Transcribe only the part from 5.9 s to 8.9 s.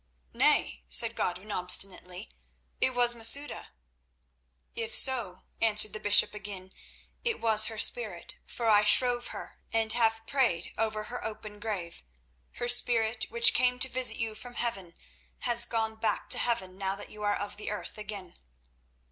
the bishop again, "it was her spirit, for I